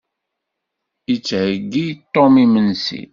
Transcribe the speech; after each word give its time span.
Yettheyyi 1.09 1.85
Tom 2.13 2.33
imensi. 2.45 2.99